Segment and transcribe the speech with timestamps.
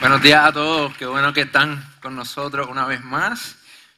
[0.00, 3.56] Buenos días a todos, qué bueno que están con nosotros una vez más.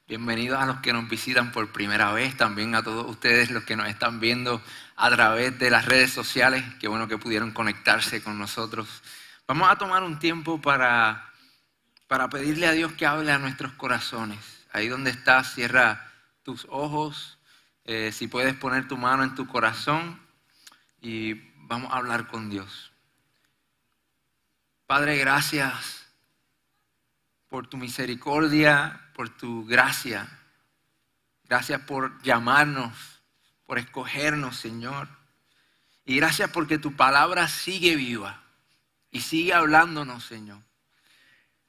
[0.09, 3.77] Bienvenidos a los que nos visitan por primera vez, también a todos ustedes los que
[3.77, 4.63] nos están viendo
[4.97, 9.03] a través de las redes sociales, qué bueno que pudieron conectarse con nosotros.
[9.47, 11.31] Vamos a tomar un tiempo para,
[12.09, 14.39] para pedirle a Dios que hable a nuestros corazones.
[14.73, 16.11] Ahí donde estás, cierra
[16.43, 17.39] tus ojos,
[17.85, 20.19] eh, si puedes poner tu mano en tu corazón
[21.03, 21.35] y
[21.67, 22.90] vamos a hablar con Dios.
[24.91, 26.05] Padre, gracias
[27.49, 30.29] por tu misericordia, por tu gracia.
[31.45, 33.23] Gracias por llamarnos,
[33.67, 35.07] por escogernos, Señor.
[36.05, 38.43] Y gracias porque tu palabra sigue viva
[39.13, 40.59] y sigue hablándonos, Señor.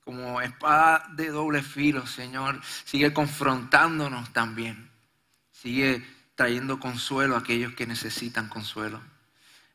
[0.04, 4.90] Como espada de doble filo, Señor, sigue confrontándonos también.
[5.52, 9.00] Sigue trayendo consuelo a aquellos que necesitan consuelo.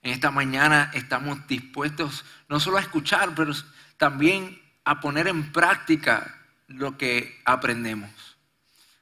[0.07, 3.53] En esta mañana estamos dispuestos no solo a escuchar, pero
[3.97, 8.39] también a poner en práctica lo que aprendemos.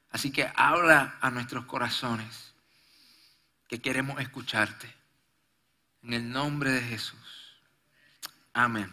[0.09, 2.55] Así que habla a nuestros corazones
[3.67, 4.91] que queremos escucharte.
[6.01, 7.59] En el nombre de Jesús.
[8.51, 8.91] Amén.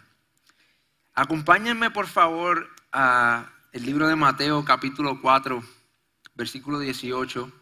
[1.14, 5.64] Acompáñenme por favor al libro de Mateo capítulo 4,
[6.34, 7.61] versículo 18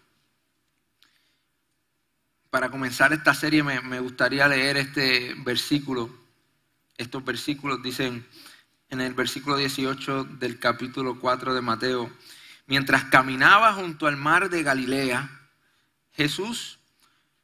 [2.50, 6.10] para comenzar esta serie me, gustaría leer este versículo.
[6.96, 8.26] Estos versículos dicen
[8.88, 12.10] en el versículo 18 del capítulo 4 de Mateo,
[12.66, 15.30] mientras caminaba junto al mar de Galilea,
[16.12, 16.80] Jesús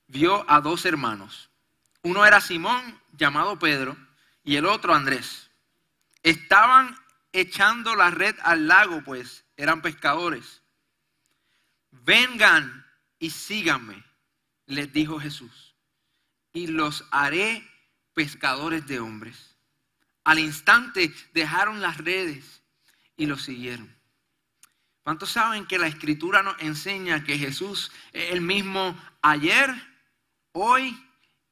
[0.09, 1.51] vio a dos hermanos.
[2.03, 3.97] Uno era Simón, llamado Pedro,
[4.43, 5.51] y el otro Andrés.
[6.25, 6.97] Estaban
[7.33, 10.63] echando la red al lago, pues eran pescadores.
[11.93, 12.85] Vengan
[13.21, 14.06] y síganme
[14.67, 15.75] les dijo Jesús,
[16.53, 17.67] y los haré
[18.15, 19.57] pescadores de hombres.
[20.25, 22.63] Al instante dejaron las redes
[23.17, 23.95] y los siguieron.
[25.03, 29.73] ¿Cuántos saben que la escritura nos enseña que Jesús es el mismo ayer,
[30.53, 31.01] hoy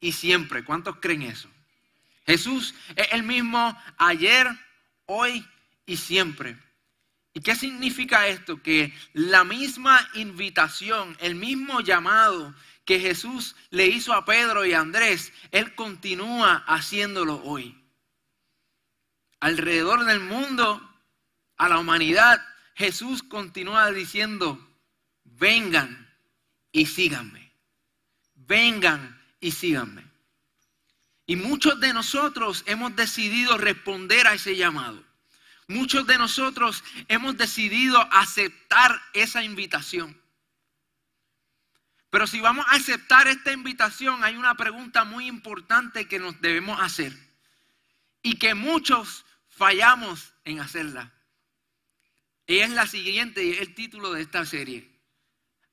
[0.01, 0.65] y siempre?
[0.65, 1.49] ¿Cuántos creen eso?
[2.27, 4.49] Jesús es el mismo ayer,
[5.07, 5.47] hoy
[5.87, 6.59] y siempre.
[7.33, 8.63] ¿Y qué significa esto?
[8.63, 14.81] Que la misma invitación, el mismo llamado que Jesús le hizo a Pedro y a
[14.81, 17.81] Andrés, Él continúa haciéndolo hoy.
[19.41, 20.81] Alrededor del mundo,
[21.57, 24.59] a la humanidad, Jesús continúa diciendo,
[25.25, 26.11] vengan
[26.73, 27.53] y síganme.
[28.35, 30.05] Vengan y síganme.
[31.27, 35.03] Y muchos de nosotros hemos decidido responder a ese llamado.
[35.67, 40.21] Muchos de nosotros hemos decidido aceptar esa invitación.
[42.15, 46.81] Pero si vamos a aceptar esta invitación, hay una pregunta muy importante que nos debemos
[46.81, 47.13] hacer
[48.23, 51.13] y que muchos fallamos en hacerla.
[52.47, 54.89] Y es la siguiente, y es el título de esta serie.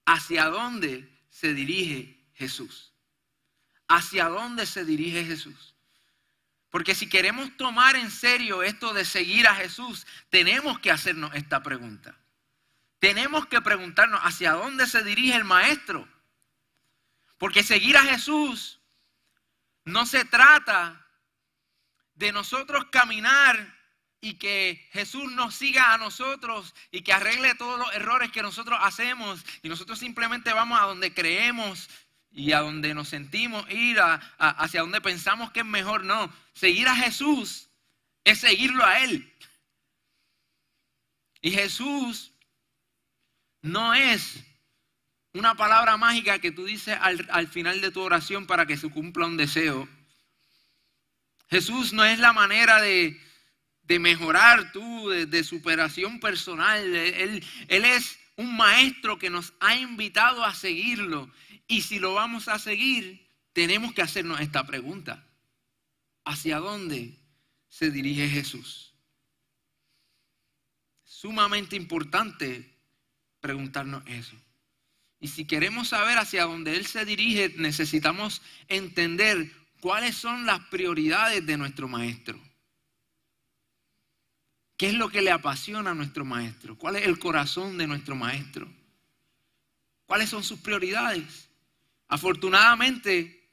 [0.03, 2.91] ¿Hacia dónde se dirige Jesús?
[3.87, 5.75] ¿Hacia dónde se dirige Jesús?
[6.71, 11.61] Porque si queremos tomar en serio esto de seguir a Jesús, tenemos que hacernos esta
[11.61, 12.17] pregunta.
[12.97, 16.09] Tenemos que preguntarnos hacia dónde se dirige el Maestro.
[17.41, 18.79] Porque seguir a Jesús
[19.83, 21.07] no se trata
[22.13, 23.79] de nosotros caminar
[24.21, 28.77] y que Jesús nos siga a nosotros y que arregle todos los errores que nosotros
[28.83, 31.89] hacemos y nosotros simplemente vamos a donde creemos
[32.29, 33.97] y a donde nos sentimos ir,
[34.37, 36.03] hacia donde pensamos que es mejor.
[36.03, 37.71] No, seguir a Jesús
[38.23, 39.33] es seguirlo a Él.
[41.41, 42.33] Y Jesús
[43.63, 44.43] no es
[45.33, 49.27] una palabra mágica que tú dices al, final de tu oración para que se cumpla
[49.27, 49.87] un deseo.
[51.49, 53.19] Jesús no es la manera de,
[53.99, 56.95] mejorar tú, de, superación personal.
[56.95, 61.31] Él, él es un maestro que nos ha invitado a seguirlo.
[61.67, 65.25] Y si lo vamos a seguir, tenemos que hacernos esta pregunta.
[66.25, 67.17] ¿Hacia dónde
[67.67, 68.91] se dirige Jesús?
[71.21, 72.67] sumamente importante
[73.41, 74.35] preguntarnos eso.
[75.21, 81.45] Y si queremos saber hacia dónde Él se dirige, necesitamos entender cuáles son las prioridades
[81.45, 82.39] de nuestro Maestro.
[84.77, 86.75] ¿Qué es lo que le apasiona a nuestro Maestro?
[86.75, 88.67] ¿Cuál es el corazón de nuestro Maestro?
[90.07, 91.47] ¿Cuáles son sus prioridades?
[92.07, 93.47] Afortunadamente,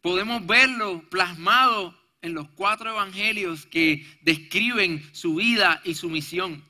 [0.00, 6.64] podemos verlo plasmado en los cuatro evangelios que describen su vida y su misión.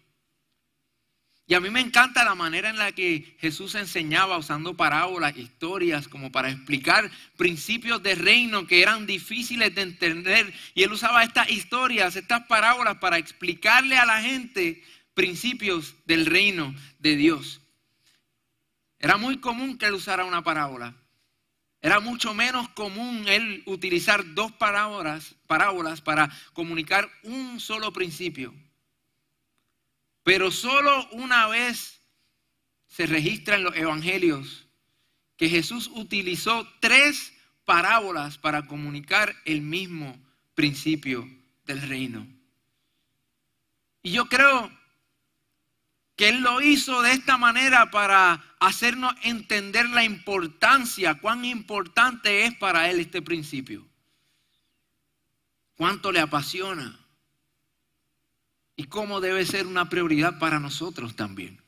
[1.51, 6.07] Y a mí me encanta la manera en la que Jesús enseñaba usando parábolas, historias,
[6.07, 10.53] como para explicar principios de reino que eran difíciles de entender.
[10.75, 14.85] Y él usaba estas historias, estas parábolas para explicarle a la gente
[15.15, 17.63] principios del reino de Dios.
[18.99, 20.95] Era muy común que él usara una parábola.
[21.81, 28.53] Era mucho menos común él utilizar dos parábolas, parábolas para comunicar un solo principio.
[30.29, 32.03] Pero solo una vez
[32.87, 34.67] se registra en los evangelios
[35.39, 37.33] que Jesús utilizó tres
[37.65, 40.23] parábolas para comunicar el mismo
[40.55, 41.27] principio
[41.65, 42.27] del reino.
[44.03, 44.71] Y yo creo
[46.15, 52.55] que Él lo hizo de esta manera para hacernos entender la importancia, cuán importante es
[52.57, 53.89] para Él este principio,
[55.75, 57.08] cuánto le apasiona
[58.79, 61.61] y cómo debe ser una prioridad para nosotros también.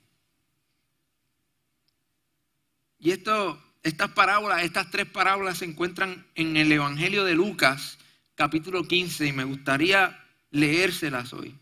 [3.01, 7.99] Y esto, estas parábolas, estas tres parábolas se encuentran en el Evangelio de Lucas,
[8.37, 11.53] capítulo 15, y me gustaría leérselas hoy.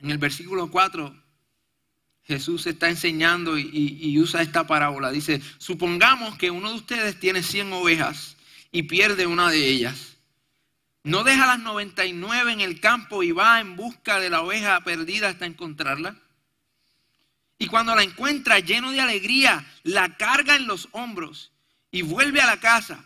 [0.00, 1.16] En el versículo 4,
[2.24, 5.12] Jesús está enseñando y, usa esta parábola.
[5.12, 8.36] Dice, supongamos que uno de ustedes tiene 100 ovejas
[8.70, 10.13] y pierde una de ellas.
[11.04, 15.28] No deja las 99 en el campo y va en busca de la oveja perdida
[15.28, 16.16] hasta encontrarla.
[17.58, 21.52] Y cuando la encuentra lleno de alegría, la carga en los hombros
[21.90, 23.04] y vuelve a la casa.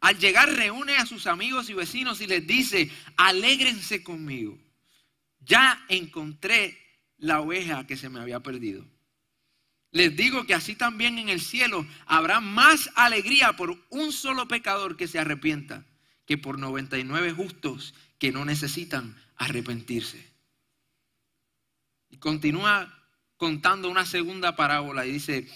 [0.00, 4.58] Al llegar reúne a sus amigos y vecinos y les dice, alégrense conmigo.
[5.38, 6.76] Ya encontré
[7.16, 8.84] la oveja que se me había perdido.
[9.92, 14.96] Les digo que así también en el cielo habrá más alegría por un solo pecador
[14.96, 15.84] que se arrepienta
[16.26, 20.32] que por 99 justos que no necesitan arrepentirse.
[22.10, 22.92] Y continúa
[23.36, 25.48] contando una segunda parábola y dice,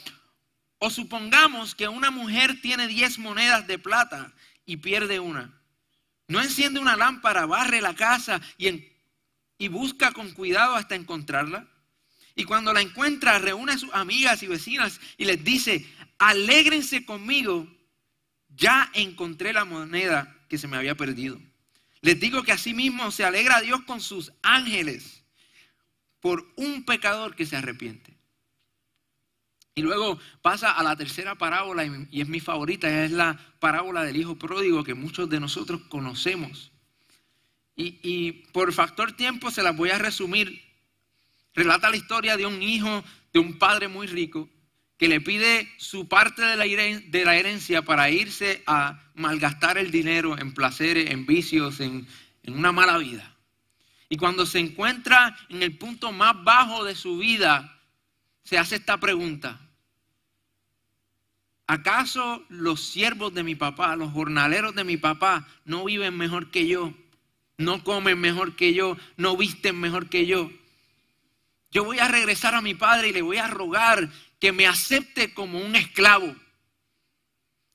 [0.78, 4.32] o supongamos que una mujer tiene 10 monedas de plata
[4.64, 5.60] y pierde una.
[6.28, 8.88] No enciende una lámpara, barre la casa y,
[9.58, 11.68] y busca con cuidado hasta encontrarla.
[12.36, 15.86] Y cuando la encuentra, reúne a sus amigas y vecinas y les dice,
[16.18, 17.66] alégrense conmigo,
[18.48, 21.40] ya encontré la moneda que se me había perdido.
[22.02, 25.22] Les digo que mismo se alegra Dios con sus ángeles
[26.18, 28.18] por un pecador que se arrepiente.
[29.76, 34.16] Y luego pasa a la tercera parábola, y es mi favorita, es la parábola del
[34.16, 36.72] hijo pródigo que muchos de nosotros conocemos.
[37.76, 40.62] Y, y por factor tiempo se las voy a resumir.
[41.54, 44.48] Relata la historia de un hijo de un padre muy rico
[45.00, 46.56] que le pide su parte de
[47.24, 52.06] la, herencia para irse a malgastar el dinero en placeres, en vicios, en,
[52.42, 53.34] en una mala vida.
[54.10, 57.80] Y cuando se encuentra en el punto más bajo de su vida,
[58.44, 59.58] se hace esta pregunta.
[61.66, 66.66] ¿Acaso los siervos de mi papá, los jornaleros de mi papá, no viven mejor que
[66.66, 66.92] yo?
[67.56, 68.98] ¿No comen mejor que yo?
[69.16, 70.50] ¿No visten mejor que yo?
[71.70, 74.10] Yo voy a regresar a mi padre y le voy a rogar
[74.40, 76.34] que me acepte como un esclavo.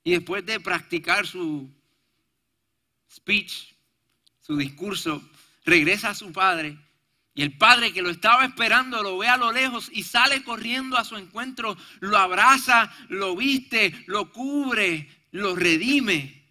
[0.03, 1.69] Y después de practicar su
[3.09, 3.73] speech,
[4.41, 5.23] su discurso,
[5.63, 6.77] regresa a su padre.
[7.33, 10.97] Y el padre que lo estaba esperando lo ve a lo lejos y sale corriendo
[10.97, 16.43] a su encuentro, lo abraza, lo viste, lo cubre, lo redime.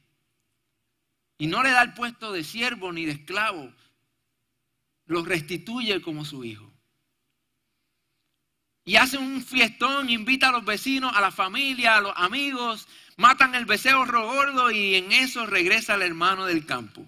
[1.37, 3.73] Y no le da el puesto de siervo ni de esclavo,
[5.07, 6.74] lo restituye como su hijo
[8.85, 12.87] y hacen un fiestón, invita a los vecinos, a la familia, a los amigos,
[13.17, 17.07] matan el becerro gordo y en eso regresa el hermano del campo.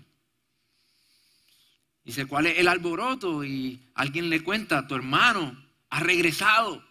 [2.02, 3.45] Dice, ¿cuál es el alboroto?
[3.45, 5.56] Y alguien le cuenta, tu hermano
[5.90, 6.83] ha regresado.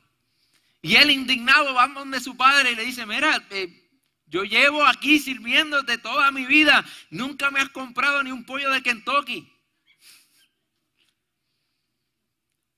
[0.81, 3.89] Y él indignado va donde su padre y le dice, mira, eh,
[4.27, 8.83] yo llevo aquí sirviéndote toda mi vida, nunca me has comprado ni un pollo de
[8.83, 9.51] Kentucky.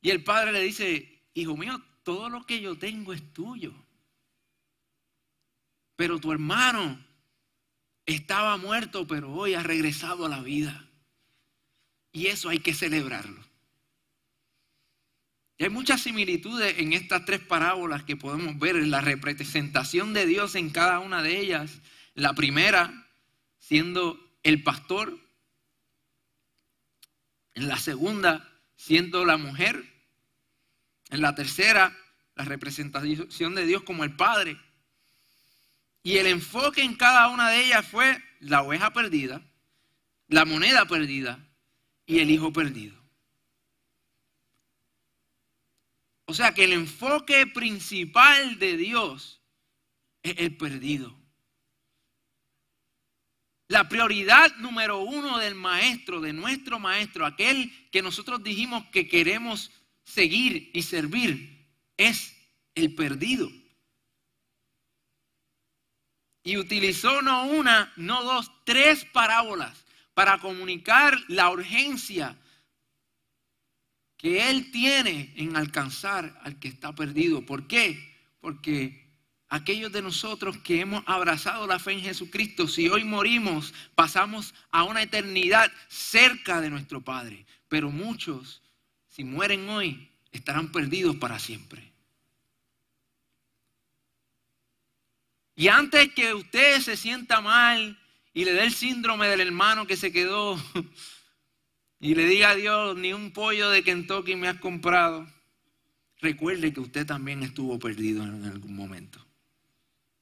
[0.02, 3.74] Y el padre le dice, hijo mío, todo lo que yo tengo es tuyo.
[5.98, 7.06] Pero tu hermano
[8.06, 10.90] estaba muerto, pero hoy ha regresado a la vida.
[12.14, 13.44] Y eso hay que celebrarlo.
[15.58, 20.26] Y hay muchas similitudes en estas tres parábolas que podemos ver en la representación de
[20.26, 21.82] Dios en cada una de ellas.
[22.14, 23.06] La primera
[23.58, 25.20] siendo el pastor,
[27.54, 29.97] en la segunda siendo la mujer,
[31.10, 31.96] en la tercera
[32.36, 34.58] la representación de Dios como el Padre.
[36.04, 39.42] Y el enfoque en cada una de ellas fue la oveja perdida,
[40.28, 41.40] la moneda perdida
[42.06, 42.96] y el hijo perdido.
[46.26, 49.42] O sea que el enfoque principal de Dios
[50.24, 51.18] es el perdido.
[53.70, 59.72] La prioridad número uno del maestro, de nuestro maestro, aquel que nosotros dijimos que queremos
[60.08, 62.34] seguir y servir, es
[62.76, 63.52] el perdido.
[66.44, 72.38] Y utilizó no una, no dos, tres parábolas para comunicar la urgencia
[74.16, 77.46] que Él tiene en alcanzar al que está perdido.
[77.46, 78.16] ¿Por qué?
[78.40, 79.12] Porque
[79.50, 84.84] aquellos de nosotros que hemos abrazado la fe en Jesucristo, si hoy morimos, pasamos a
[84.84, 87.46] una eternidad cerca de nuestro Padre.
[87.68, 88.62] Pero muchos,
[89.18, 91.92] si mueren hoy, estarán perdidos para siempre.
[95.56, 97.98] Y antes que usted se sienta mal
[98.32, 100.56] y le dé el síndrome del hermano que se quedó
[102.00, 105.28] y le diga a Dios, ni un pollo de Kentucky me has comprado,
[106.22, 109.26] recuerde que usted también estuvo perdido en algún momento.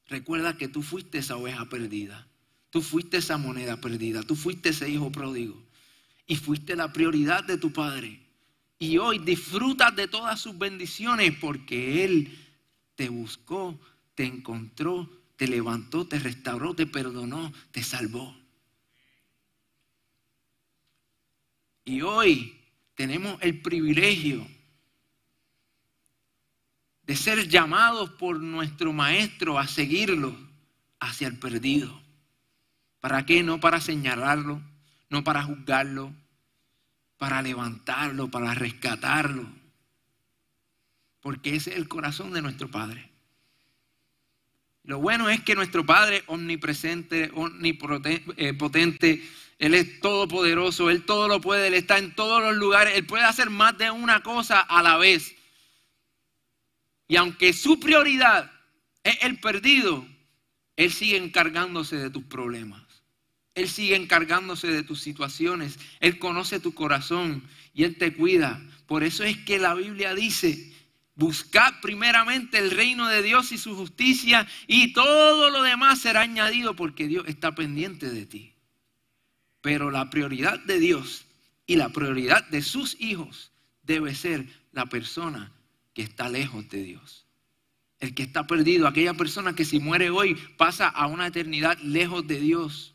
[0.08, 2.30] Recuerda que tú fuiste esa oveja perdida,
[2.70, 5.62] tú fuiste esa moneda perdida, tú fuiste ese hijo pródigo
[6.28, 8.25] y fuiste la prioridad de tu padre.
[8.78, 12.38] Y hoy disfrutas de todas sus bendiciones porque Él
[12.96, 13.80] te buscó,
[14.16, 18.36] te encontró, te levantó, te restauró, te perdonó, te salvó.
[21.86, 22.60] Y hoy
[22.96, 24.48] tenemos el privilegio
[27.04, 30.36] de ser llamados por nuestro Maestro a seguirlo
[31.00, 32.02] hacia el perdido.
[33.00, 33.44] ¿Para qué?
[33.44, 34.62] No para señalarlo,
[35.10, 36.12] no para juzgarlo,
[37.18, 39.48] para levantarlo, para rescatarlo.
[41.22, 43.10] Porque ese es el corazón de nuestro Padre.
[44.84, 49.24] Lo bueno es que nuestro Padre omnipresente, omnipotente, eh,
[49.58, 53.24] Él es todopoderoso, Él todo lo puede, Él está en todos los lugares, Él puede
[53.24, 55.36] hacer más de una cosa a la vez.
[57.08, 58.52] Y aunque su prioridad
[59.04, 60.06] es el perdido,
[60.76, 62.85] Él sigue encargándose de tus problemas.
[63.56, 65.80] Él sigue encargándose de tus situaciones.
[66.02, 67.42] Él conoce tu corazón
[67.74, 68.62] y Él te cuida.
[68.86, 70.74] Por eso es que la Biblia dice,
[71.16, 76.76] buscad primeramente el reino de Dios y su justicia y todo lo demás será añadido
[76.76, 78.54] porque Dios está pendiente de ti.
[79.62, 81.26] Pero la prioridad de Dios
[81.66, 85.54] y la prioridad de sus hijos debe ser la persona
[85.94, 87.26] que está lejos de Dios.
[88.02, 92.28] El que está perdido, aquella persona que si muere hoy pasa a una eternidad lejos
[92.28, 92.95] de Dios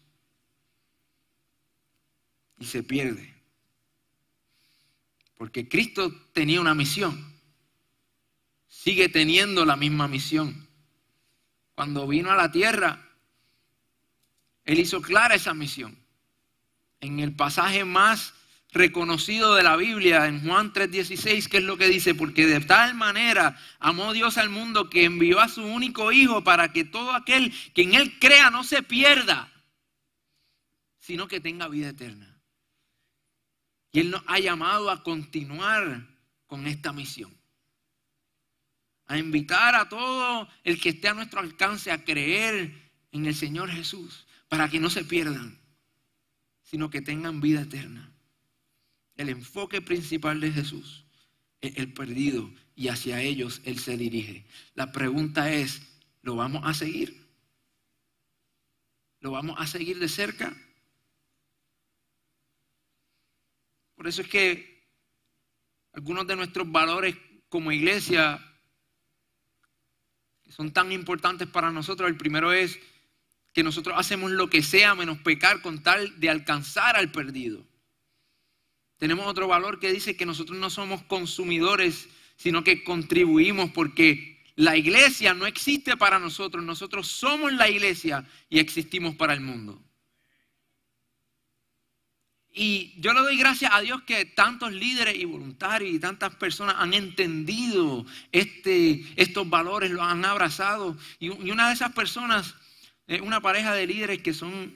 [2.61, 3.35] y se pierde.
[5.37, 7.35] Porque Cristo tenía una misión,
[8.69, 10.69] sigue teniendo la misma misión.
[11.75, 13.09] Cuando vino a la tierra,
[14.65, 15.99] Él hizo clara esa misión.
[17.01, 18.35] En el pasaje más
[18.73, 22.95] reconocido de la Biblia en Juan 3:16, que es lo que dice, porque de tal
[22.95, 27.53] manera amó Dios al mundo que envió a su único Hijo para que todo aquel
[27.73, 29.51] que en Él crea no se pierda,
[30.99, 32.30] sino que tenga vida eterna.
[33.93, 36.07] Y Él nos ha llamado a continuar
[36.47, 37.37] con esta misión.
[39.07, 42.73] A invitar a todo el que esté a nuestro alcance a creer
[43.13, 45.59] en el Señor Jesús, para que no se pierdan,
[46.63, 48.13] sino que tengan vida eterna.
[49.17, 51.05] El enfoque principal de Jesús
[51.61, 54.47] es el perdido y hacia ellos Él se dirige.
[54.75, 55.83] La pregunta es,
[56.23, 57.29] ¿lo vamos a seguir?
[59.21, 60.57] ¿Lo vamos a seguir de cerca?
[64.01, 64.89] Por eso es que
[65.93, 67.15] algunos de nuestros valores
[67.51, 68.43] como iglesia
[70.49, 72.81] son tan importantes para nosotros, el primero es
[73.53, 77.63] que nosotros hacemos lo que sea menos pecar con tal de alcanzar al perdido.
[78.97, 84.79] Tenemos otro valor que dice que nosotros no somos consumidores, sino que contribuimos porque la
[84.79, 89.79] iglesia no existe para nosotros, nosotros somos la iglesia y existimos para el mundo.
[92.53, 96.77] Y yo le doy gracias a Dios que tantos líderes y voluntarios y tantas personas
[96.79, 100.97] han entendido este, estos valores, los han abrazado.
[101.21, 102.55] Y, una de esas personas,
[103.07, 104.75] es una pareja de líderes que son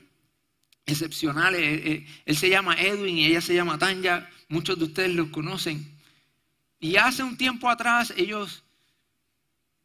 [0.86, 1.60] excepcionales.
[1.60, 4.30] Eh, eh, él se llama Edwin y ella se llama Tanya.
[4.48, 5.98] Muchos de ustedes los conocen.
[6.78, 8.62] Y hace un tiempo atrás ellos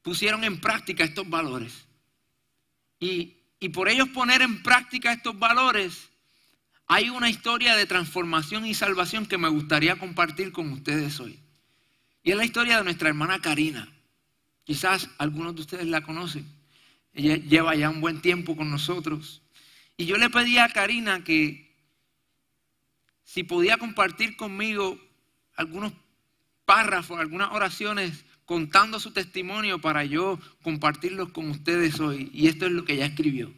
[0.04, 1.88] pusieron en práctica estos valores.
[3.00, 6.10] Y por ellos poner en práctica estos valores,
[6.92, 11.40] hay una historia de transformación y salvación que me gustaría compartir con ustedes hoy.
[12.24, 13.88] Y es la historia de nuestra hermana Karina.
[14.64, 16.48] Quizás algunos de ustedes la conocen.
[17.14, 19.44] Ella lleva ya un buen tiempo con nosotros.
[19.98, 21.78] Y yo le pedí a Karina que
[23.24, 25.00] si podía compartir conmigo
[25.54, 25.94] algunos
[26.66, 32.32] párrafos, algunas oraciones contando su testimonio para yo compartirlos con ustedes hoy.
[32.34, 33.54] Y esto es lo que ella escribió.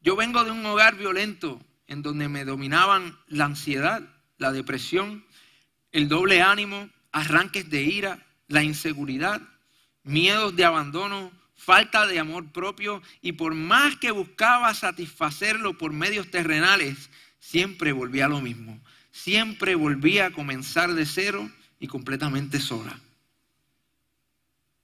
[0.00, 4.02] Yo vengo de un hogar violento en donde me dominaban la ansiedad,
[4.38, 5.24] la depresión,
[5.92, 9.40] el doble ánimo, arranques de ira, la inseguridad,
[10.02, 16.30] miedos de abandono, falta de amor propio y por más que buscaba satisfacerlo por medios
[16.30, 18.80] terrenales, siempre volvía lo mismo.
[19.12, 21.48] Siempre volvía a comenzar de cero
[21.78, 22.98] y completamente sola.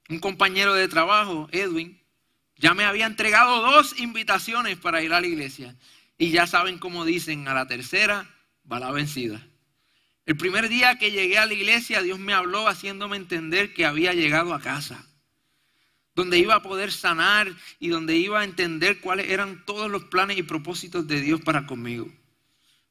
[0.08, 2.00] Un compañero de trabajo, Edwin,
[2.56, 5.74] ya me había entregado dos invitaciones para ir a la iglesia.
[6.20, 8.28] Y ya saben cómo dicen, a la tercera
[8.70, 9.40] va la vencida.
[10.26, 14.12] El primer día que llegué a la iglesia, Dios me habló haciéndome entender que había
[14.12, 15.06] llegado a casa,
[16.14, 17.48] donde iba a poder sanar
[17.78, 21.66] y donde iba a entender cuáles eran todos los planes y propósitos de Dios para
[21.66, 22.12] conmigo.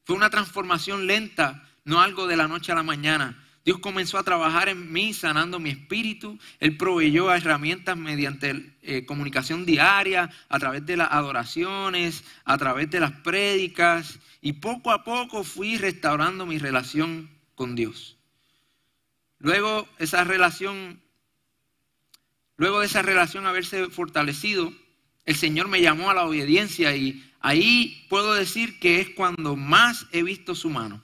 [0.06, 3.48] Fue una transformación lenta, no algo de la noche a la mañana.
[3.66, 6.40] Dios comenzó a trabajar en mí, sanando mi espíritu.
[6.60, 13.00] Él proveyó herramientas mediante eh, comunicación diaria, a través de las adoraciones, a través de
[13.00, 14.20] las prédicas.
[14.42, 18.18] Y poco a poco fui restaurando mi relación con Dios.
[19.40, 21.02] Luego esa relación,
[22.58, 24.74] luego de esa relación haberse fortalecido,
[25.26, 30.08] el Señor me llamó a la obediencia y ahí puedo decir que es cuando más
[30.12, 31.04] he visto su mano.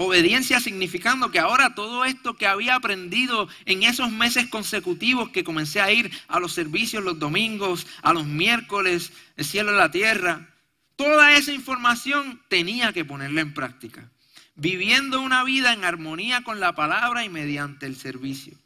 [0.00, 5.80] Obediencia significando que ahora todo esto que había aprendido en esos meses consecutivos que comencé
[5.80, 10.54] a ir a los servicios los domingos, a los miércoles, el cielo y la tierra,
[10.94, 14.08] toda esa información tenía que ponerla en práctica,
[14.54, 18.56] viviendo una vida en armonía con la palabra y mediante el servicio.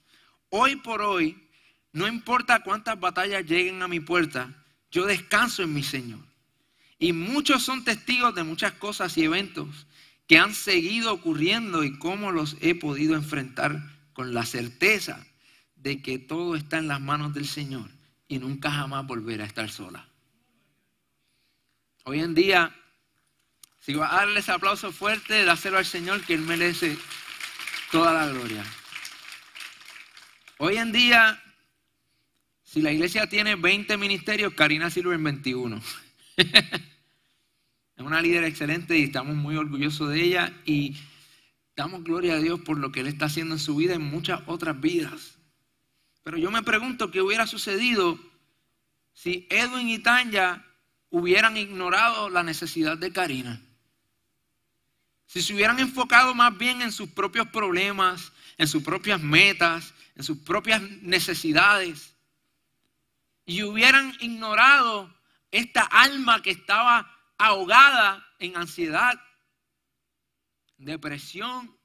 [0.51, 1.49] Hoy por hoy,
[1.95, 4.53] no importa cuántas batallas lleguen a mi puerta,
[4.91, 6.21] yo descanso en mi Señor.
[6.99, 9.87] Y muchos son testigos de muchas cosas y eventos
[10.33, 13.83] que han seguido ocurriendo y cómo los he podido enfrentar
[14.15, 15.27] con la certeza
[15.77, 17.91] de que todo está en las manos del Señor
[18.29, 20.09] y nunca jamás volverá a estar sola.
[22.05, 22.75] Hoy en día,
[23.79, 26.97] si va a darle ese aplauso fuerte, dáselo al Señor que Él merece
[27.91, 28.65] toda la gloria.
[30.57, 31.43] Hoy en día,
[32.63, 35.83] si la iglesia tiene 20 ministerios, Karina sirve en 21.
[37.97, 40.97] Es una líder excelente y estamos muy orgullosos de ella y
[41.77, 44.03] damos gloria a Dios por lo que Él está haciendo en su vida y en
[44.03, 45.39] muchas otras vidas.
[46.23, 48.19] Pero yo me pregunto qué hubiera sucedido
[49.13, 50.65] si Edwin y Tanya
[51.11, 53.61] hubieran ignorado la necesidad de Karina.
[55.27, 60.25] Si se hubieran enfocado más bien en sus propios problemas, en sus propias metas, en
[60.25, 62.15] sus propias necesidades,
[63.45, 65.13] y hubieran ignorado
[65.51, 67.11] esta alma que estaba
[67.43, 69.21] ahogada en ansiedad,
[70.77, 71.77] depresión,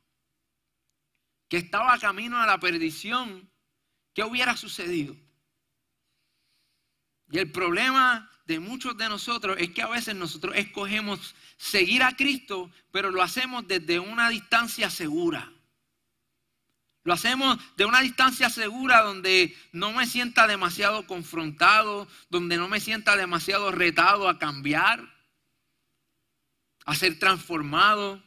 [1.50, 3.50] que estaba camino a la perdición,
[4.14, 5.16] ¿qué hubiera sucedido?
[7.32, 12.16] Y el problema de muchos de nosotros es que a veces nosotros escogemos seguir a
[12.16, 15.52] Cristo, pero lo hacemos desde una distancia segura.
[17.04, 22.80] Lo hacemos de una distancia segura donde no me sienta demasiado confrontado, donde no me
[22.80, 25.17] sienta demasiado retado a cambiar
[26.88, 28.24] a ser transformado.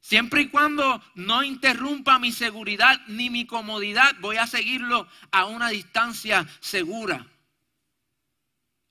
[0.00, 5.68] Siempre y cuando no interrumpa mi seguridad ni mi comodidad, voy a seguirlo a una
[5.68, 7.26] distancia segura.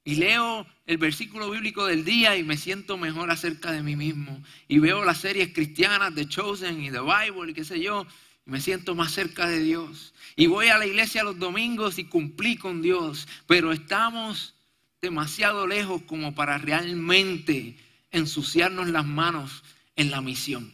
[0.03, 4.43] Y leo el versículo bíblico del día y me siento mejor acerca de mí mismo.
[4.67, 8.05] Y veo las series cristianas de Chosen y The Bible y qué sé yo,
[8.45, 10.13] y me siento más cerca de Dios.
[10.35, 13.27] Y voy a la iglesia los domingos y cumplí con Dios.
[13.47, 14.55] Pero estamos
[15.01, 17.77] demasiado lejos como para realmente
[18.11, 19.63] ensuciarnos las manos
[19.95, 20.73] en la misión.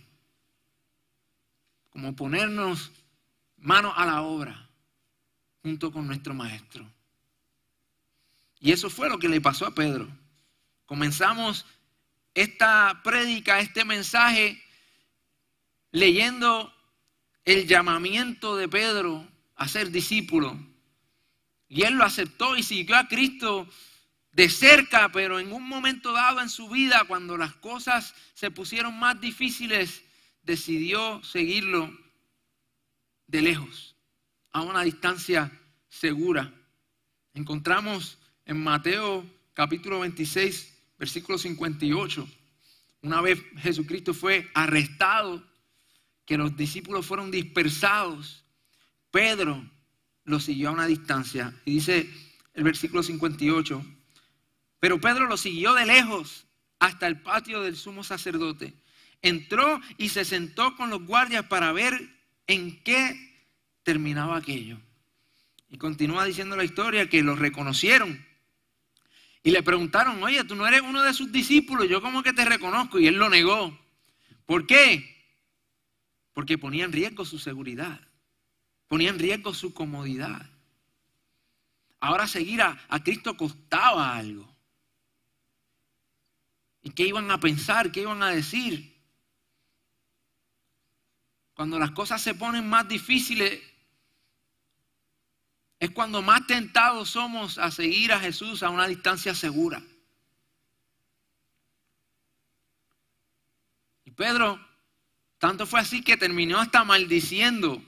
[1.89, 2.91] Como ponernos
[3.58, 4.69] manos a la obra
[5.62, 6.89] junto con nuestro maestro.
[8.60, 10.08] Y eso fue lo que le pasó a Pedro.
[10.86, 11.65] Comenzamos
[12.34, 14.62] esta prédica, este mensaje,
[15.91, 16.73] leyendo
[17.45, 20.58] el llamamiento de Pedro a ser discípulo.
[21.69, 23.67] Y él lo aceptó y siguió a Cristo
[24.38, 29.00] de cerca, pero en un momento dado en su vida, cuando las cosas se pusieron
[29.00, 30.04] más difíciles,
[30.43, 31.91] decidió seguirlo
[33.26, 33.95] de lejos,
[34.52, 35.52] a una distancia
[35.89, 36.54] segura.
[37.34, 42.30] Encontramos en Mateo capítulo 26, versículo 58,
[43.02, 45.43] una vez Jesucristo fue arrestado,
[46.28, 48.43] que los discípulos fueron dispersados,
[49.10, 49.67] Pedro
[50.26, 51.60] lo siguió a una distancia.
[51.65, 52.08] Y dice
[52.54, 53.97] el versículo 58,
[54.80, 56.46] pero Pedro lo siguió de lejos
[56.80, 58.74] hasta el patio del sumo sacerdote.
[59.22, 62.00] Entró y se sentó con los guardias para ver
[62.46, 63.46] en qué
[63.84, 64.78] terminaba aquello.
[65.70, 68.26] Y continúa diciendo la historia que lo reconocieron.
[69.44, 72.46] Y le preguntaron, oye, tú no eres uno de sus discípulos, yo como que te
[72.46, 73.00] reconozco.
[73.00, 73.78] Y él lo negó.
[74.46, 75.16] ¿Por qué?
[76.34, 78.00] Porque ponía en riesgo su seguridad,
[78.88, 80.50] ponía en riesgo su comodidad.
[82.00, 84.57] Ahora seguir a, a Cristo costaba algo.
[86.88, 87.91] ¿Y qué iban a pensar?
[87.91, 88.97] ¿Qué iban a decir?
[91.54, 93.62] Cuando las cosas se ponen más difíciles,
[95.82, 99.84] es cuando más tentados somos a seguir a Jesús a una distancia segura.
[104.06, 104.58] Y Pedro,
[105.39, 107.84] tanto fue así que terminó hasta maldiciendo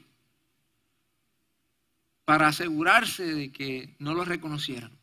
[2.25, 4.98] para asegurarse de que no lo reconocieran.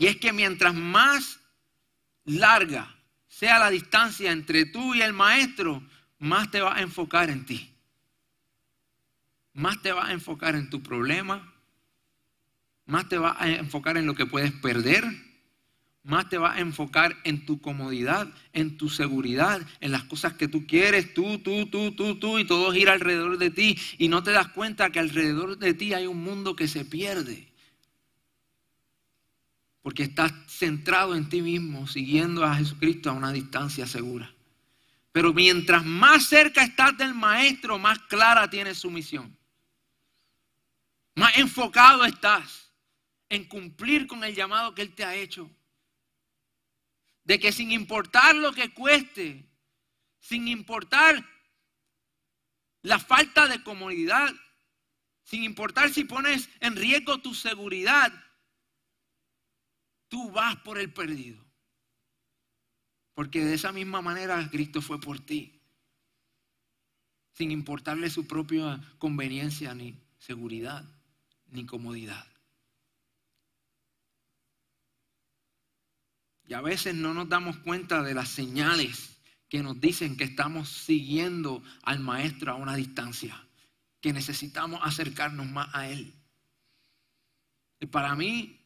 [0.00, 1.40] Y es que mientras más
[2.24, 2.96] larga
[3.28, 5.82] sea la distancia entre tú y el maestro,
[6.18, 7.70] más te va a enfocar en ti.
[9.52, 11.52] Más te va a enfocar en tu problema,
[12.86, 15.04] más te va a enfocar en lo que puedes perder,
[16.02, 20.48] más te va a enfocar en tu comodidad, en tu seguridad, en las cosas que
[20.48, 23.78] tú quieres, tú, tú, tú, tú, tú, y todo gira alrededor de ti.
[23.98, 27.49] Y no te das cuenta que alrededor de ti hay un mundo que se pierde
[29.82, 34.34] porque estás centrado en ti mismo, siguiendo a Jesucristo a una distancia segura.
[35.12, 39.36] Pero mientras más cerca estás del Maestro, más clara tienes su misión.
[41.14, 42.72] Más enfocado estás
[43.28, 45.50] en cumplir con el llamado que Él te ha hecho.
[47.24, 49.48] De que sin importar lo que cueste,
[50.20, 51.24] sin importar
[52.82, 54.32] la falta de comodidad,
[55.22, 58.12] sin importar si pones en riesgo tu seguridad,
[60.10, 61.42] tú vas por el perdido.
[63.14, 65.62] Porque de esa misma manera Cristo fue por ti.
[67.32, 70.84] Sin importarle su propia conveniencia, ni seguridad,
[71.46, 72.26] ni comodidad.
[76.46, 80.68] Y a veces no nos damos cuenta de las señales que nos dicen que estamos
[80.68, 83.40] siguiendo al Maestro a una distancia,
[84.00, 86.14] que necesitamos acercarnos más a Él.
[87.78, 88.59] Y para mí,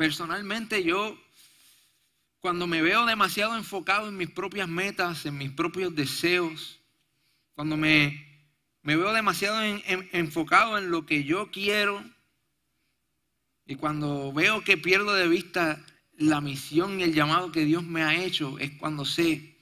[0.00, 1.14] Personalmente yo,
[2.40, 6.80] cuando me veo demasiado enfocado en mis propias metas, en mis propios deseos,
[7.54, 8.48] cuando me,
[8.82, 9.60] veo demasiado
[10.12, 12.02] enfocado en lo que yo quiero,
[13.66, 15.84] y cuando veo que pierdo de vista
[16.16, 19.54] la misión y el llamado que Dios me ha hecho, es cuando sé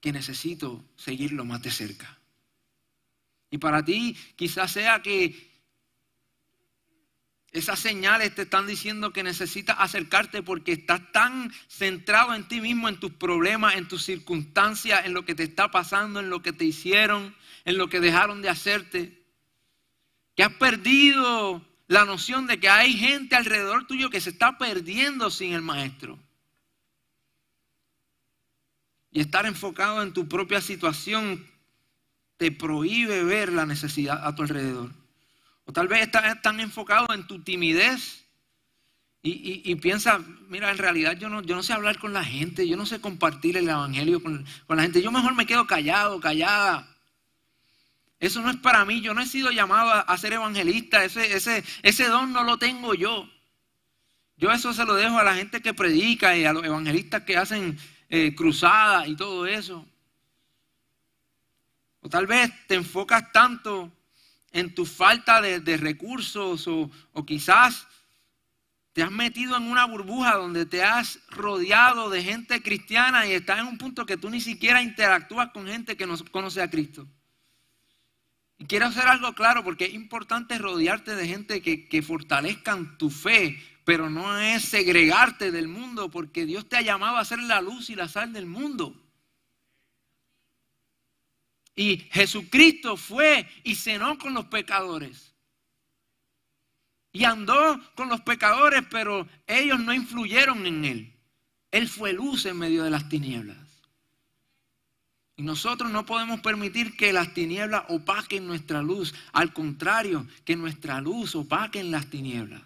[0.00, 2.16] que necesito seguirlo más de cerca.
[3.50, 5.47] Y para ti quizás sea que
[7.58, 12.88] esas señales te están diciendo que necesitas acercarte porque estás tan centrado en ti mismo,
[12.88, 16.52] en tus problemas, en tus circunstancias, en lo que te está pasando, en lo que
[16.52, 19.24] te hicieron, en lo que dejaron de hacerte,
[20.34, 25.30] que has perdido la noción de que hay gente alrededor tuyo que se está perdiendo
[25.30, 26.18] sin el maestro.
[29.10, 31.46] Y estar enfocado en tu propia situación
[32.36, 34.97] te prohíbe ver la necesidad a tu alrededor.
[35.68, 38.24] O tal vez estás tan enfocado en tu timidez
[39.22, 43.02] y, piensa, mira, en realidad yo no, sé hablar con la gente, yo no sé
[43.02, 46.88] compartir el Evangelio con, la gente, yo mejor me quedo callado, callada.
[48.18, 52.32] Eso no es para mí, yo no he sido llamado a, ser evangelista, ese don
[52.32, 53.28] no lo tengo yo.
[54.38, 57.36] Yo eso se lo dejo a la gente que predica y a los evangelistas que
[57.36, 57.78] hacen
[58.08, 59.86] eh, cruzadas y todo eso.
[62.00, 63.92] O tal vez te enfocas tanto
[64.52, 66.90] en tu falta de, recursos o,
[67.26, 67.86] quizás
[68.92, 73.60] te has metido en una burbuja donde te has rodeado de gente cristiana y estás
[73.60, 77.06] en un punto que tú ni siquiera interactúas con gente que no conoce a Cristo.
[78.58, 83.08] Y quiero hacer algo claro porque es importante rodearte de gente que, que fortalezcan tu
[83.08, 87.60] fe, pero no es segregarte del mundo porque Dios te ha llamado a ser la
[87.60, 89.07] luz y la sal del mundo.
[91.78, 95.32] Y Jesucristo fue y cenó con los pecadores.
[97.12, 101.14] Y andó con los pecadores, pero ellos no influyeron en él.
[101.70, 103.56] Él fue luz en medio de las tinieblas.
[105.36, 109.14] Y nosotros no podemos permitir que las tinieblas opaquen nuestra luz.
[109.32, 112.62] Al contrario, que nuestra luz opaquen las tinieblas.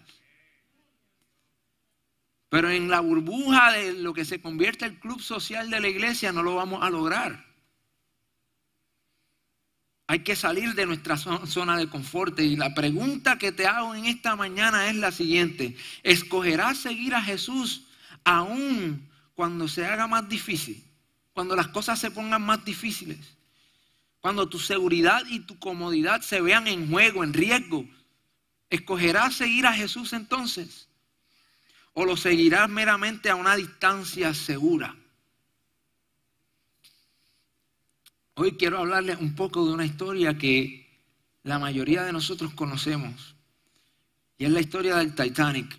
[2.49, 6.31] Pero en la burbuja de lo que se convierte el club social de la iglesia
[6.31, 7.52] no lo vamos a lograr.
[10.13, 12.39] Hay que salir de nuestra zona de confort.
[12.39, 15.75] Y la pregunta que te hago en esta mañana es la siguiente.
[16.03, 17.87] ¿Escogerás seguir a Jesús
[18.23, 20.83] aún cuando se haga más difícil?
[21.33, 23.17] Cuando las cosas se pongan más difíciles.
[24.19, 27.83] Cuando tu seguridad y tu comodidad se vean en juego, en riesgo.
[28.69, 30.89] ¿Escogerás seguir a Jesús entonces?
[31.93, 34.95] ¿O lo seguirás meramente a una distancia segura?
[38.35, 40.87] Hoy quiero hablarles un poco de una historia que
[41.43, 43.35] la mayoría de nosotros conocemos.
[44.39, 45.77] Y es la historia del Titanic.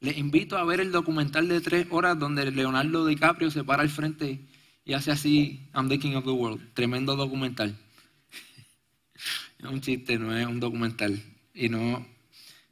[0.00, 3.88] Les invito a ver el documental de tres horas donde Leonardo DiCaprio se para al
[3.88, 4.40] frente
[4.84, 6.60] y hace así, I'm the king of the world.
[6.74, 7.76] Tremendo documental.
[9.60, 11.22] Es un chiste, no es un documental.
[11.54, 12.04] Y no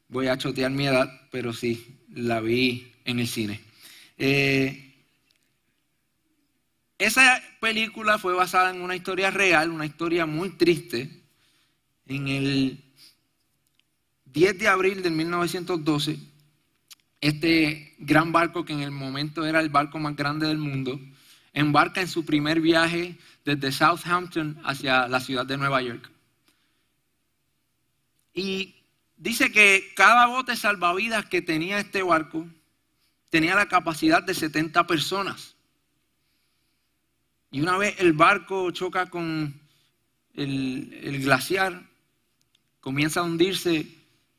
[0.09, 3.61] voy a chotear mi edad, pero sí, la vi en el cine.
[4.19, 4.89] Eh,
[7.01, 11.25] esa película fue basada en una historia real, una historia muy triste.
[12.07, 12.85] En el
[14.27, 16.19] 10 de abril de 1912,
[17.23, 21.01] este gran barco, que en el momento era el barco más grande del mundo,
[21.55, 26.11] embarca en su primer viaje desde Southampton hacia la ciudad de Nueva York.
[28.35, 28.75] Y
[29.17, 32.47] dice que cada bote salvavidas que tenía este barco
[33.31, 35.57] tenía la capacidad de 70 personas.
[37.51, 39.61] Y una vez el barco choca con
[40.35, 41.83] el, glaciar,
[42.81, 43.87] comienza a hundirse,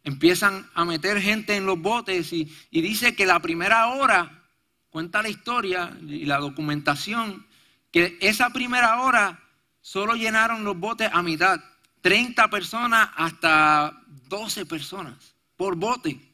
[0.03, 4.43] empiezan a meter gente en los botes y, y dice que la primera hora,
[4.89, 7.45] cuenta la historia y la documentación,
[7.91, 9.39] que esa primera hora
[9.81, 11.59] solo llenaron los botes a mitad,
[12.01, 16.30] 30 personas hasta 12 personas por bote.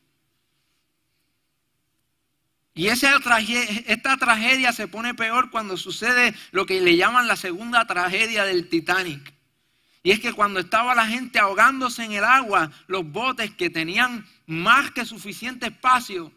[2.77, 3.19] Y esa
[3.87, 8.69] esta tragedia se pone peor cuando sucede lo que le llaman la segunda tragedia del
[8.69, 9.33] Titanic.
[10.03, 14.27] Y es que cuando estaba la gente ahogándose en el agua, los botes que tenían
[14.45, 16.31] más que suficiente espacio,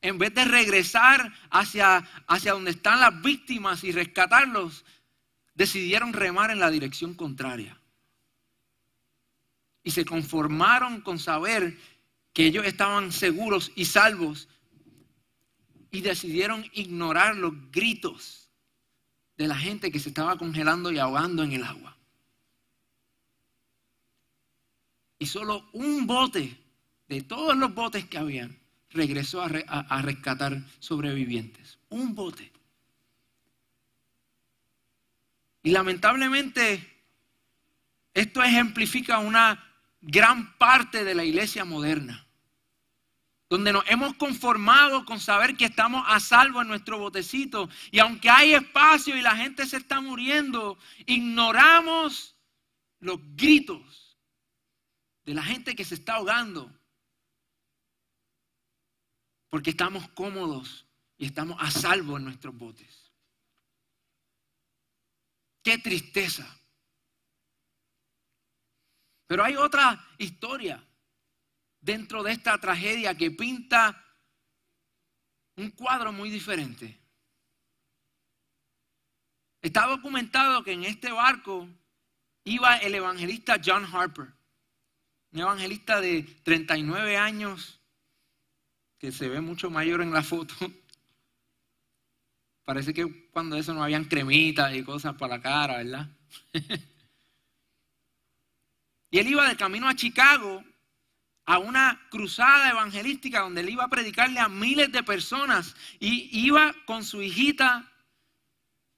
[0.00, 4.86] en vez de regresar hacia, hacia donde están las víctimas y rescatarlos,
[5.54, 7.78] decidieron remar en la dirección contraria.
[9.82, 11.78] Y se conformaron con saber
[12.32, 14.48] que ellos estaban seguros y salvos
[15.94, 18.50] y decidieron ignorar los gritos
[19.36, 21.96] de la gente que se estaba congelando y ahogando en el agua.
[25.20, 26.58] Y solo un bote
[27.06, 28.58] de todos los botes que habían
[28.90, 31.78] regresó a, rescatar sobrevivientes.
[31.90, 32.50] Un bote.
[35.62, 37.04] Y lamentablemente
[38.12, 39.64] esto ejemplifica una
[40.00, 42.23] gran parte de la iglesia moderna
[43.54, 47.68] donde nos hemos conformado con saber que estamos a salvo en nuestro botecito.
[47.92, 52.34] Y aunque hay espacio y la gente se está muriendo, ignoramos
[52.98, 54.18] los gritos
[55.24, 56.68] de la gente que se está ahogando.
[59.50, 63.12] Porque estamos cómodos y estamos a salvo en nuestros botes.
[65.62, 66.44] Qué tristeza.
[69.28, 70.84] Pero hay otra historia
[71.84, 74.02] dentro de esta tragedia que pinta
[75.56, 76.98] un cuadro muy diferente.
[79.60, 81.68] Está documentado que en este barco
[82.44, 84.32] iba el evangelista John Harper,
[85.32, 87.78] un evangelista de 39 años,
[88.98, 90.54] que se ve mucho mayor en la foto.
[92.64, 96.08] Parece que cuando eso no habían cremitas y cosas para la cara, ¿verdad?
[99.10, 100.64] y él iba de camino a Chicago
[101.46, 106.74] a una cruzada evangelística donde él iba a predicarle a miles de personas y iba
[106.86, 107.90] con su hijita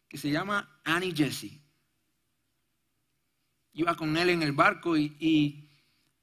[0.08, 1.60] que se llama Annie Jessie.
[3.72, 5.68] Iba con él en el barco y, y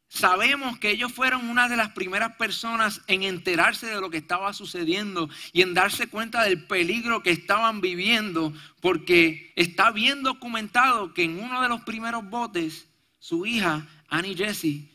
[0.07, 4.53] sabemos que ellos fueron una de las primeras personas en enterarse de lo que estaba
[4.53, 11.23] sucediendo y en darse cuenta del peligro que estaban viviendo porque está bien documentado que
[11.23, 12.87] en uno de los primeros botes
[13.19, 14.92] su hija Annie Jessie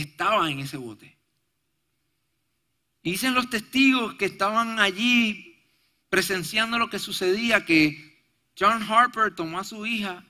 [0.00, 1.16] estaba en ese bote.
[3.02, 5.56] dicen los testigos que estaban allí
[6.10, 8.22] presenciando lo que sucedía, que
[8.58, 10.24] John Harper tomó a su hija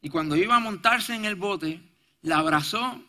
[0.00, 1.80] y cuando iba a montarse en el bote,
[2.22, 3.02] la abrazó,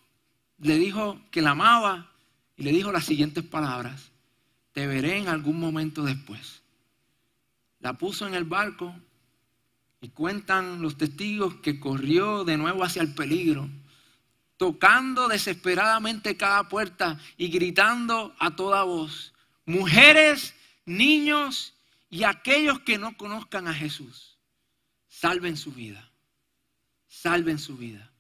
[0.60, 2.12] le dijo que la amaba
[2.56, 4.12] y le dijo las siguientes palabras,
[4.72, 6.64] te veré en algún momento después.
[7.80, 8.96] La puso en el barco
[10.02, 13.68] Y cuentan los testigos que corrió de nuevo hacia el peligro,
[14.58, 19.34] tocando desesperadamente cada puerta y gritando a toda voz,
[19.66, 20.54] mujeres,
[20.86, 21.74] niños
[22.10, 24.38] y aquellos que no conozcan a Jesús,
[25.08, 26.10] salven su vida,
[27.08, 28.12] salven su vida.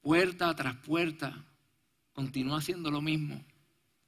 [0.00, 1.44] Puerta tras puerta,
[2.12, 3.44] continuó haciendo lo mismo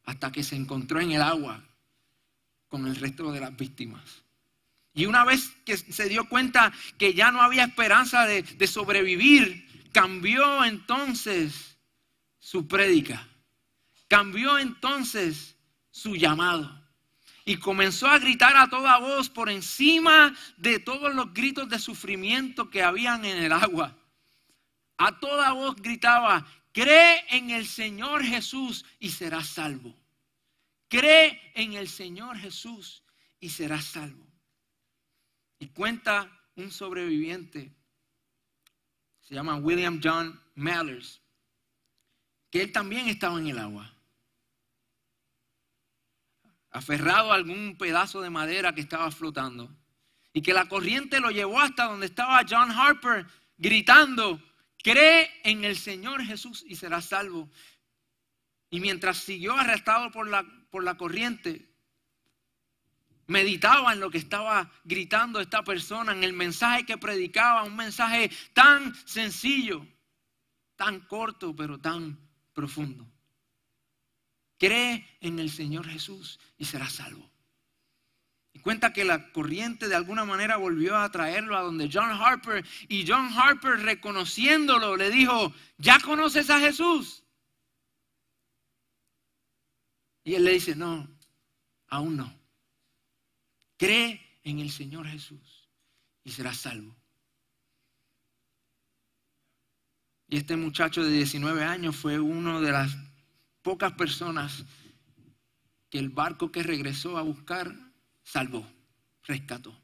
[0.05, 1.63] hasta que se encontró en el agua
[2.69, 4.23] con el resto de las víctimas.
[4.95, 9.78] Y una vez que se dio cuenta que ya no había esperanza de, de sobrevivir,
[9.93, 11.79] cambió entonces
[12.39, 13.27] su prédica,
[14.09, 15.57] cambió entonces
[15.91, 16.79] su llamado
[17.49, 22.69] y comenzó a gritar a toda voz por encima de todos los gritos de sufrimiento
[22.69, 23.97] que habían en el agua.
[24.99, 29.97] A toda voz gritaba, cree en el Señor Jesús y serás salvo.
[30.89, 33.03] Cree en el Señor Jesús
[33.41, 34.27] y serás salvo.
[35.59, 37.73] Y cuenta un sobreviviente,
[39.29, 41.21] se llama William John Mallers,
[42.51, 43.95] que él también estaba en el agua,
[46.71, 49.71] aferrado a algún pedazo de madera que estaba flotando,
[50.33, 53.27] y que la corriente lo llevó hasta donde estaba John Harper
[53.59, 54.43] gritando,
[54.83, 57.51] cree en el Señor Jesús y serás salvo.
[58.71, 61.68] Y mientras siguió arrestado por la, por la corriente,
[63.29, 68.31] meditaba en lo que estaba gritando esta persona, en el mensaje que predicaba, un mensaje
[68.53, 69.87] tan sencillo,
[70.77, 72.19] tan corto, pero tan
[72.53, 73.07] profundo.
[74.59, 77.31] Cree en el Señor Jesús y será salvo.
[78.53, 82.65] Y cuenta que la corriente de alguna manera volvió a traerlo a donde John Harper
[82.89, 87.23] y John Harper reconociéndolo le dijo, ¿ya conoces a Jesús?
[90.25, 91.09] Y él le dice, no,
[91.89, 92.38] aún no.
[93.79, 95.69] Cree en el Señor Jesús
[96.25, 96.95] y serás salvo.
[100.29, 102.95] Y este muchacho de 19 años fue uno de las
[103.63, 104.65] pocas personas
[105.89, 107.75] que el barco que regresó a buscar
[108.23, 108.67] salvó,
[109.23, 109.75] rescató.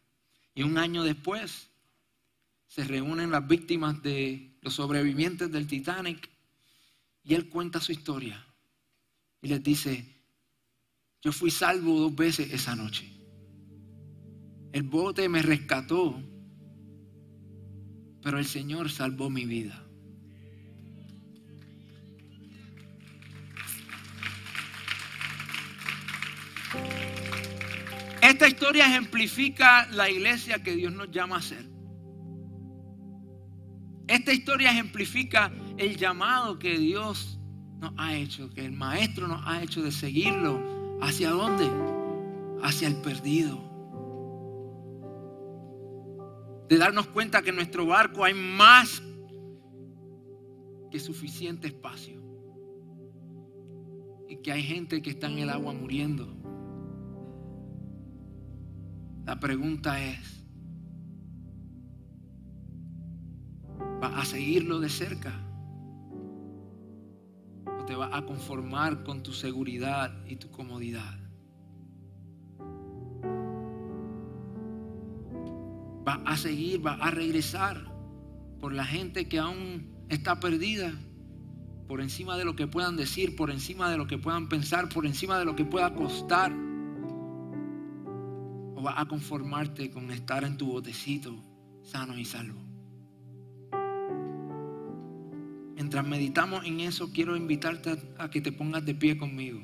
[0.54, 1.70] Y un año después
[2.66, 6.28] se reúnen las víctimas de los sobrevivientes del Titanic
[7.22, 8.44] y él cuenta su historia
[9.40, 10.04] y les dice,
[11.22, 13.23] yo fui salvo dos veces esa noche.
[14.74, 16.20] El bote me rescató,
[18.20, 19.86] pero el Señor salvó mi vida.
[28.20, 31.64] Esta historia ejemplifica la iglesia que Dios nos llama a ser.
[34.08, 37.38] Esta historia ejemplifica el llamado que Dios
[37.78, 40.98] nos ha hecho, que el Maestro nos ha hecho de seguirlo.
[41.00, 41.70] ¿Hacia dónde?
[42.60, 43.73] Hacia el perdido.
[46.68, 49.02] De darnos cuenta que en nuestro barco hay más
[50.90, 52.22] que suficiente espacio.
[54.28, 56.34] Y que hay gente que está en el agua muriendo.
[59.26, 60.46] La pregunta es,
[64.00, 65.32] ¿vas a seguirlo de cerca?
[67.80, 71.23] ¿O te vas a conformar con tu seguridad y tu comodidad?
[76.04, 77.92] ¿Vas a seguir, vas a regresar
[78.60, 80.92] por la gente que aún está perdida?
[81.88, 85.06] Por encima de lo que puedan decir, por encima de lo que puedan pensar, por
[85.06, 86.52] encima de lo que pueda costar
[88.84, 91.34] vas a conformarte con estar en tu botecito
[91.82, 92.60] sano y salvo.
[95.74, 99.60] Mientras meditamos en eso, quiero invitarte a, que te pongas de pie conmigo.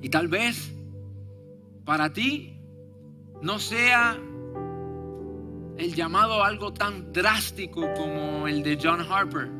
[0.00, 0.72] Y tal vez
[1.84, 2.58] para ti
[3.40, 4.18] no sea
[5.76, 9.50] el llamado algo tan drástico como el de John Harper.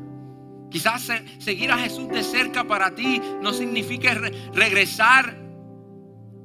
[0.69, 4.13] Quizás seguir a Jesús de cerca para ti no significa
[4.53, 5.37] regresar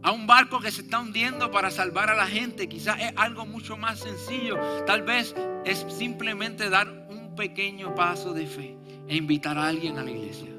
[0.03, 2.69] a un barco que se está hundiendo para salvar a la gente.
[2.69, 4.59] Quizás es algo mucho más sencillo.
[4.87, 8.77] Tal vez es simplemente dar un pequeño paso de fe
[9.07, 10.51] e invitar a alguien a la iglesia.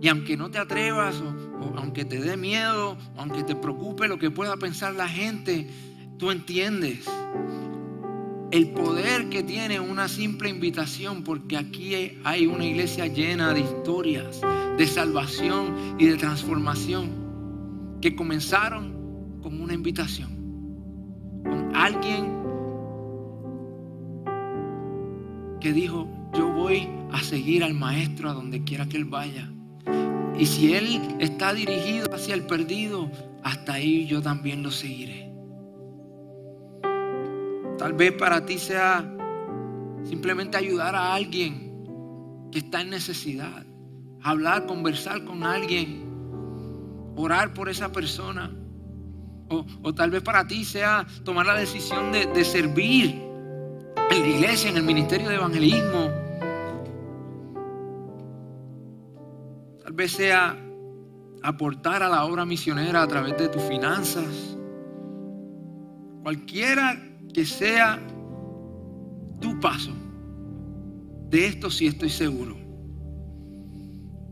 [0.00, 4.30] Y aunque no te atrevas, o, aunque te dé miedo, aunque te preocupe lo que
[4.30, 5.68] pueda pensar la gente,
[6.18, 7.08] tú entiendes
[8.50, 14.40] el poder que tiene una simple invitación, porque aquí hay una iglesia llena de historias
[14.78, 20.30] de salvación y de transformación que comenzaron con una invitación,
[21.42, 22.38] con alguien
[25.60, 29.50] que dijo, yo voy a seguir al maestro a donde quiera que él vaya.
[30.38, 33.10] Y si Él está dirigido hacia el perdido,
[33.42, 35.32] hasta ahí yo también lo seguiré.
[37.76, 39.04] Tal vez para ti sea
[40.04, 43.66] simplemente ayudar a alguien que está en necesidad.
[44.22, 46.04] Hablar, conversar con alguien.
[47.16, 48.54] Orar por esa persona.
[49.48, 53.20] O, tal vez para ti sea tomar la decisión de, de servir
[54.10, 56.27] en la iglesia, en el ministerio de evangelismo.
[59.98, 60.56] Vez sea
[61.42, 64.56] aportar a la obra misionera a través de tus finanzas.
[66.22, 66.96] Cualquiera
[67.34, 67.98] que sea
[69.40, 69.90] tu paso,
[71.30, 72.56] de esto sí estoy seguro.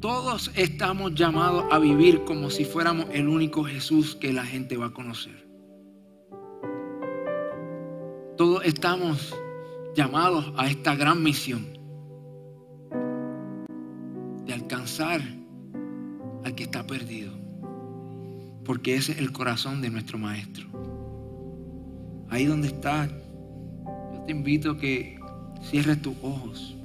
[0.00, 4.86] Todos estamos llamados a vivir como si fuéramos el único Jesús que la gente va
[4.86, 5.48] a conocer.
[8.36, 9.34] Todos estamos
[9.96, 11.76] llamados a esta gran misión
[14.44, 15.22] de alcanzar
[16.46, 17.32] al que está perdido.
[18.64, 20.64] Porque ese es el corazón de nuestro Maestro.
[22.30, 23.08] Ahí donde está,
[24.12, 25.18] yo te invito a que
[25.62, 26.76] cierres tus ojos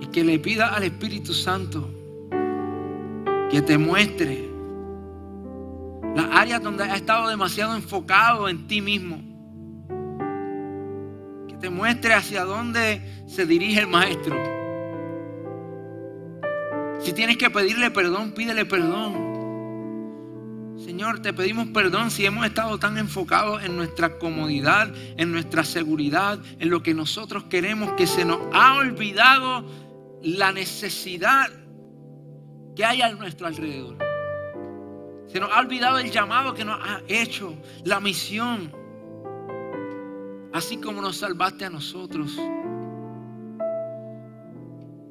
[0.00, 1.90] y que le pida al Espíritu Santo
[3.50, 4.48] que te muestre
[6.14, 9.18] las áreas donde has estado demasiado enfocado en ti mismo.
[11.48, 14.57] Que te muestre hacia dónde se dirige el Maestro.
[17.08, 19.14] Si tienes que pedirle perdón, pídele perdón.
[20.76, 26.38] Señor, te pedimos perdón si hemos estado tan enfocados en nuestra comodidad, en nuestra seguridad,
[26.58, 29.64] en lo que nosotros queremos, que se nos ha olvidado
[30.22, 31.48] la necesidad
[32.76, 33.96] que hay a nuestro alrededor.
[35.28, 37.54] Se nos ha olvidado el llamado que nos ha hecho,
[37.84, 38.70] la misión.
[40.52, 42.38] Así como nos salvaste a nosotros,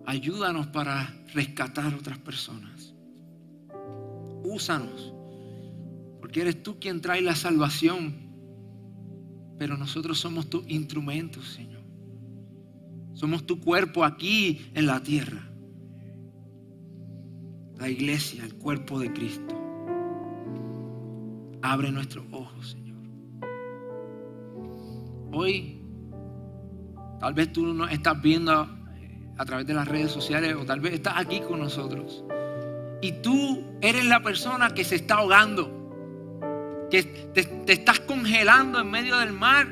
[0.07, 2.95] ayúdanos para rescatar otras personas.
[4.43, 5.13] Úsanos,
[6.21, 8.15] porque eres tú quien trae la salvación,
[9.59, 11.83] pero nosotros somos tus instrumentos, Señor.
[13.13, 15.43] Somos tu cuerpo aquí en la tierra.
[17.77, 19.55] La iglesia, el cuerpo de Cristo.
[21.61, 22.97] Abre nuestros ojos, Señor.
[25.33, 25.81] Hoy,
[27.19, 28.77] tal vez tú no estás viendo
[29.37, 32.23] a través de las redes sociales o tal vez estás aquí con nosotros.
[33.01, 38.89] Y tú eres la persona que se está ahogando, que te, te estás congelando en
[38.89, 39.67] medio del mar,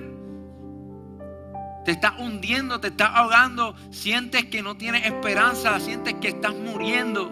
[1.84, 7.32] te estás hundiendo, te estás ahogando, sientes que no tienes esperanza, sientes que estás muriendo.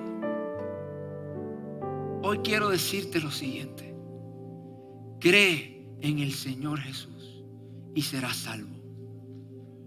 [2.24, 3.94] Hoy quiero decirte lo siguiente,
[5.20, 7.44] cree en el Señor Jesús
[7.94, 8.73] y serás salvo.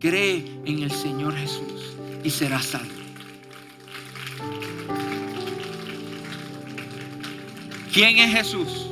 [0.06, 2.94] Cree en el Señor Jesús y serás salvo.
[7.92, 8.86] ¿Quién es Jesús?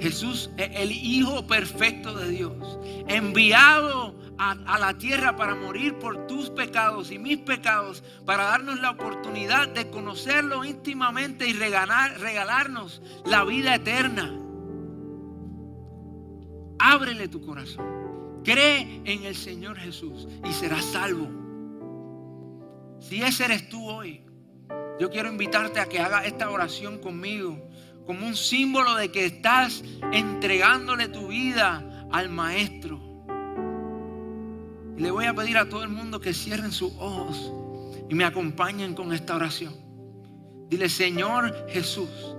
[0.00, 6.48] Jesús es el Hijo perfecto de Dios, enviado a, la tierra para morir por tus
[6.48, 13.74] pecados y mis pecados, para darnos la oportunidad de conocerlo íntimamente y regalarnos la vida
[13.74, 14.40] eterna.
[16.78, 18.05] Ábrele tu corazón.
[18.46, 21.26] Cree en el Señor Jesús y serás salvo.
[23.00, 24.22] Si ese eres tú hoy,
[25.00, 27.68] yo quiero invitarte a que hagas esta oración conmigo
[28.06, 29.82] como un símbolo de que estás
[30.12, 33.00] entregándole tu vida al Maestro.
[34.96, 37.52] Le voy a pedir a todo el mundo que cierren sus ojos
[38.08, 39.74] y me acompañen con esta oración.
[40.68, 42.36] Dile, Señor Jesús,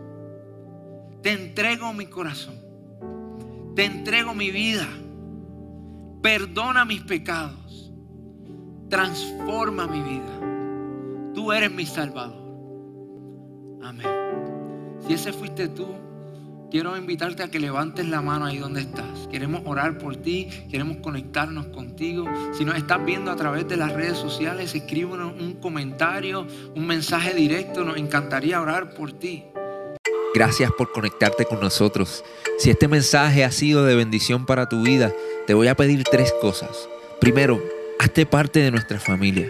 [1.21, 2.55] te entrego mi corazón,
[3.75, 4.87] te entrego mi vida
[6.21, 7.91] perdona mis pecados,
[8.89, 11.33] transforma mi vida.
[11.33, 12.47] Tú eres mi Salvador.
[13.83, 14.07] Amén.
[15.05, 15.87] Si ese fuiste tú,
[16.69, 19.27] quiero invitarte a que levantes la mano ahí donde estás.
[19.27, 22.25] Queremos orar por ti, queremos conectarnos contigo.
[22.53, 27.33] Si nos estás viendo a través de las redes sociales, escríbenos un comentario, un mensaje
[27.33, 27.85] directo.
[27.85, 29.45] Nos encantaría orar por ti.
[30.37, 32.23] Gracias por conectarte con nosotros.
[32.59, 35.11] Si este mensaje ha sido de bendición para tu vida,
[35.47, 36.87] te voy a pedir tres cosas.
[37.19, 37.59] Primero,
[37.97, 39.49] hazte parte de nuestra familia.